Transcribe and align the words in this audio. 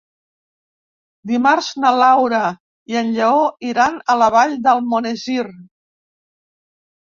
Dimarts 1.31 1.67
na 1.83 1.91
Laura 1.97 2.39
i 2.95 2.99
en 3.03 3.13
Lleó 3.19 3.45
iran 3.75 4.01
a 4.15 4.19
la 4.23 4.33
Vall 4.39 4.59
d'Almonesir. 4.67 5.47